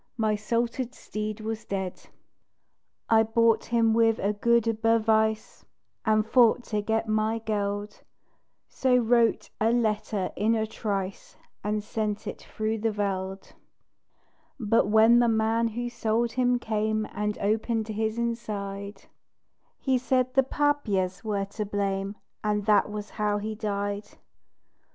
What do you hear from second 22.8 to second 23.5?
was how